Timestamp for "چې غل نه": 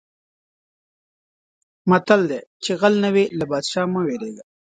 2.63-3.09